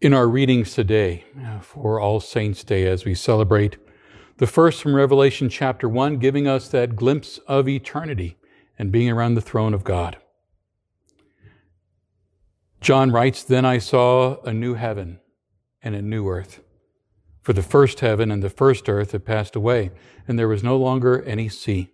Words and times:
In 0.00 0.14
our 0.14 0.26
readings 0.26 0.72
today 0.72 1.26
uh, 1.44 1.60
for 1.60 2.00
All 2.00 2.20
Saints' 2.20 2.64
Day, 2.64 2.86
as 2.86 3.04
we 3.04 3.14
celebrate 3.14 3.76
the 4.38 4.46
first 4.46 4.80
from 4.80 4.96
Revelation 4.96 5.50
chapter 5.50 5.90
1, 5.90 6.16
giving 6.16 6.48
us 6.48 6.68
that 6.68 6.96
glimpse 6.96 7.36
of 7.46 7.68
eternity 7.68 8.38
and 8.78 8.90
being 8.90 9.10
around 9.10 9.34
the 9.34 9.42
throne 9.42 9.74
of 9.74 9.84
God. 9.84 10.16
John 12.80 13.10
writes, 13.10 13.44
Then 13.44 13.66
I 13.66 13.76
saw 13.76 14.40
a 14.40 14.54
new 14.54 14.72
heaven 14.72 15.20
and 15.82 15.94
a 15.94 16.00
new 16.00 16.26
earth. 16.30 16.60
For 17.42 17.52
the 17.52 17.62
first 17.62 18.00
heaven 18.00 18.30
and 18.30 18.42
the 18.42 18.48
first 18.48 18.88
earth 18.88 19.12
had 19.12 19.26
passed 19.26 19.54
away, 19.54 19.90
and 20.26 20.38
there 20.38 20.48
was 20.48 20.64
no 20.64 20.78
longer 20.78 21.22
any 21.24 21.50
sea. 21.50 21.90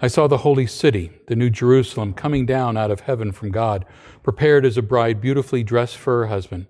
I 0.00 0.08
saw 0.08 0.26
the 0.26 0.38
holy 0.38 0.66
city, 0.66 1.12
the 1.26 1.36
new 1.36 1.50
Jerusalem, 1.50 2.14
coming 2.14 2.46
down 2.46 2.78
out 2.78 2.90
of 2.90 3.00
heaven 3.00 3.30
from 3.30 3.50
God, 3.50 3.84
prepared 4.22 4.64
as 4.64 4.78
a 4.78 4.82
bride 4.82 5.20
beautifully 5.20 5.62
dressed 5.62 5.98
for 5.98 6.20
her 6.20 6.28
husband. 6.28 6.66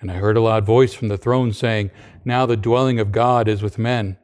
And 0.00 0.10
I 0.10 0.14
heard 0.14 0.36
a 0.36 0.40
loud 0.40 0.64
voice 0.64 0.94
from 0.94 1.08
the 1.08 1.18
throne 1.18 1.52
saying, 1.52 1.90
Now 2.24 2.46
the 2.46 2.56
dwelling 2.56 2.98
of 2.98 3.12
God 3.12 3.48
is 3.48 3.62
with 3.62 3.78
men, 3.78 4.16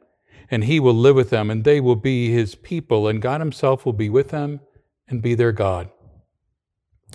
and 0.49 0.63
he 0.63 0.79
will 0.79 0.95
live 0.95 1.15
with 1.15 1.29
them, 1.29 1.51
and 1.51 1.63
they 1.63 1.79
will 1.79 1.95
be 1.95 2.31
his 2.31 2.55
people, 2.55 3.07
and 3.07 3.21
God 3.21 3.41
himself 3.41 3.85
will 3.85 3.93
be 3.93 4.09
with 4.09 4.29
them 4.29 4.61
and 5.07 5.21
be 5.21 5.35
their 5.35 5.51
God. 5.51 5.89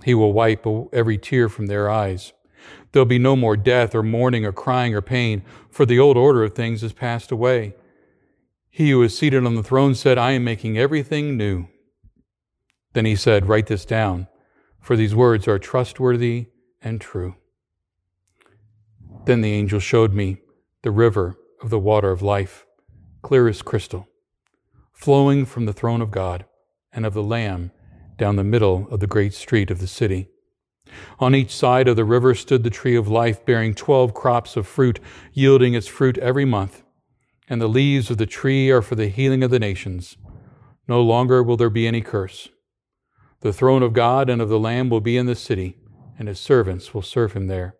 He 0.05 0.15
will 0.15 0.33
wipe 0.33 0.67
every 0.93 1.19
tear 1.19 1.49
from 1.49 1.67
their 1.67 1.91
eyes. 1.91 2.33
There'll 2.93 3.07
be 3.07 3.19
no 3.19 3.35
more 3.35 3.57
death 3.57 3.95
or 3.95 4.03
mourning 4.03 4.45
or 4.45 4.53
crying 4.53 4.95
or 4.95 5.03
pain, 5.03 5.43
for 5.71 5.85
the 5.85 5.99
old 5.99 6.17
order 6.17 6.45
of 6.45 6.55
things 6.55 6.83
has 6.83 6.93
passed 6.93 7.33
away. 7.33 7.75
He 8.71 8.91
who 8.91 9.03
is 9.03 9.17
seated 9.17 9.45
on 9.45 9.55
the 9.55 9.63
throne 9.63 9.95
said, 9.95 10.19
I 10.19 10.33
am 10.33 10.45
making 10.45 10.79
everything 10.79 11.37
new. 11.37 11.67
Then 12.93 13.05
he 13.05 13.17
said, 13.17 13.49
Write 13.49 13.67
this 13.67 13.85
down, 13.85 14.29
for 14.81 14.97
these 14.97 15.15
words 15.15 15.49
are 15.49 15.59
trustworthy 15.59 16.47
and 16.81 17.01
true. 17.01 17.37
Then 19.25 19.41
the 19.41 19.53
angel 19.53 19.79
showed 19.79 20.13
me 20.13 20.39
the 20.83 20.91
river 20.91 21.37
of 21.63 21.71
the 21.71 21.79
water 21.79 22.11
of 22.11 22.23
life, 22.23 22.67
clear 23.23 23.49
as 23.49 23.63
crystal, 23.63 24.09
flowing 24.93 25.45
from 25.45 25.67
the 25.67 25.73
throne 25.73 26.01
of 26.01 26.11
God 26.11 26.45
and 26.93 27.07
of 27.07 27.15
the 27.15 27.23
Lamb 27.23 27.71
down 28.19 28.37
the 28.37 28.45
middle 28.45 28.89
of 28.91 29.01
the 29.01 29.07
great 29.07 29.33
street 29.33 29.71
of 29.71 29.79
the 29.79 29.87
city. 29.87 30.29
On 31.19 31.35
each 31.35 31.55
side 31.55 31.89
of 31.89 31.97
the 31.97 32.05
river 32.05 32.35
stood 32.35 32.65
the 32.65 32.71
tree 32.71 32.97
of 32.97 33.09
life, 33.09 33.47
bearing 33.47 33.75
twelve 33.75 34.13
crops 34.13 34.57
of 34.57 34.67
fruit, 34.67 34.99
yielding 35.33 35.75
its 35.75 35.87
fruit 35.87 36.19
every 36.19 36.45
month. 36.45 36.83
And 37.49 37.61
the 37.61 37.69
leaves 37.69 38.11
of 38.11 38.19
the 38.19 38.27
tree 38.27 38.71
are 38.71 38.83
for 38.83 38.95
the 38.97 39.09
healing 39.09 39.43
of 39.43 39.51
the 39.51 39.59
nations. 39.59 40.17
No 40.89 41.01
longer 41.01 41.43
will 41.43 41.57
there 41.57 41.71
be 41.71 41.87
any 41.87 42.01
curse. 42.01 42.49
The 43.41 43.53
throne 43.53 43.83
of 43.83 43.93
God 43.93 44.29
and 44.29 44.43
of 44.43 44.49
the 44.49 44.59
Lamb 44.59 44.91
will 44.91 45.01
be 45.01 45.17
in 45.17 45.27
the 45.27 45.35
city, 45.35 45.77
and 46.19 46.29
his 46.29 46.41
servants 46.41 46.93
will 46.93 47.03
serve 47.03 47.33
him 47.33 47.47
there. 47.47 47.77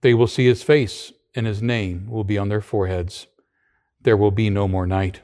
They 0.00 0.14
will 0.14 0.26
see 0.26 0.46
his 0.46 0.62
face, 0.62 1.12
and 1.34 1.46
his 1.46 1.62
name 1.62 2.08
will 2.08 2.24
be 2.24 2.38
on 2.38 2.48
their 2.48 2.60
foreheads. 2.60 3.26
There 4.02 4.16
will 4.16 4.30
be 4.30 4.50
no 4.50 4.66
more 4.66 4.86
night. 4.86 5.20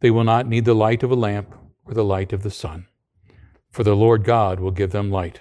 They 0.00 0.10
will 0.10 0.24
not 0.24 0.46
need 0.46 0.64
the 0.64 0.74
light 0.74 1.02
of 1.02 1.10
a 1.10 1.16
lamp 1.16 1.54
or 1.84 1.94
the 1.94 2.04
light 2.04 2.32
of 2.32 2.42
the 2.42 2.50
sun, 2.50 2.86
for 3.70 3.82
the 3.82 3.96
Lord 3.96 4.24
God 4.24 4.60
will 4.60 4.70
give 4.70 4.90
them 4.90 5.10
light, 5.10 5.40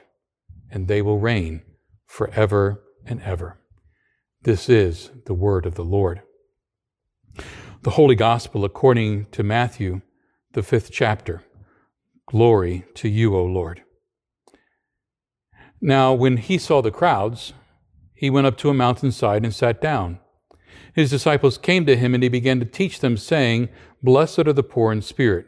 and 0.71 0.87
they 0.87 1.01
will 1.01 1.19
reign 1.19 1.63
forever 2.05 2.83
and 3.05 3.21
ever. 3.21 3.59
This 4.43 4.69
is 4.69 5.11
the 5.25 5.33
word 5.33 5.65
of 5.65 5.75
the 5.75 5.85
Lord. 5.85 6.21
The 7.81 7.91
Holy 7.91 8.15
Gospel 8.15 8.63
according 8.63 9.25
to 9.31 9.43
Matthew, 9.43 10.01
the 10.53 10.63
fifth 10.63 10.91
chapter. 10.91 11.43
Glory 12.27 12.85
to 12.95 13.09
you, 13.09 13.35
O 13.35 13.43
Lord. 13.43 13.83
Now, 15.81 16.13
when 16.13 16.37
he 16.37 16.57
saw 16.57 16.81
the 16.81 16.91
crowds, 16.91 17.53
he 18.23 18.29
went 18.29 18.47
up 18.47 18.55
to 18.55 18.69
a 18.69 18.73
mountainside 18.73 19.43
and 19.43 19.53
sat 19.53 19.81
down. 19.81 20.17
His 20.93 21.09
disciples 21.09 21.57
came 21.57 21.85
to 21.85 21.97
him, 21.97 22.13
and 22.13 22.23
he 22.23 22.29
began 22.29 22.57
to 22.61 22.65
teach 22.65 23.01
them, 23.01 23.17
saying, 23.17 23.67
Blessed 24.01 24.47
are 24.47 24.53
the 24.53 24.63
poor 24.63 24.93
in 24.93 25.01
spirit, 25.01 25.45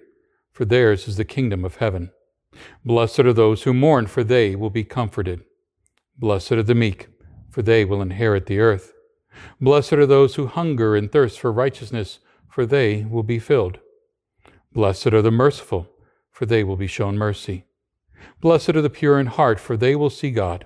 for 0.52 0.66
theirs 0.66 1.08
is 1.08 1.16
the 1.16 1.24
kingdom 1.24 1.64
of 1.64 1.78
heaven. 1.78 2.12
Blessed 2.84 3.22
are 3.22 3.32
those 3.32 3.64
who 3.64 3.74
mourn, 3.74 4.08
for 4.08 4.26
they 4.26 4.58
will 4.58 4.70
be 4.70 4.84
comforted. 4.84 5.46
Blessed 6.18 6.52
are 6.52 6.64
the 6.64 6.76
meek, 6.76 7.08
for 7.50 7.62
they 7.62 7.86
will 7.86 8.02
inherit 8.02 8.48
the 8.48 8.60
earth. 8.60 8.92
Blessed 9.62 9.94
are 9.94 10.06
those 10.06 10.36
who 10.36 10.48
hunger 10.48 10.98
and 10.98 11.10
thirst 11.10 11.40
for 11.40 11.54
righteousness, 11.54 12.20
for 12.50 12.66
they 12.66 13.06
will 13.06 13.24
be 13.24 13.40
filled. 13.40 13.80
Blessed 14.74 15.14
are 15.14 15.22
the 15.22 15.32
merciful, 15.32 15.88
for 16.30 16.46
they 16.46 16.62
will 16.62 16.76
be 16.76 16.88
shown 16.88 17.18
mercy. 17.18 17.64
Blessed 18.42 18.72
are 18.76 18.82
the 18.82 18.90
pure 18.90 19.18
in 19.18 19.28
heart, 19.28 19.62
for 19.62 19.78
they 19.78 19.96
will 19.96 20.10
see 20.10 20.30
God. 20.30 20.66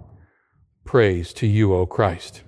Praise 0.91 1.31
to 1.31 1.47
you, 1.47 1.73
O 1.73 1.85
Christ. 1.85 2.41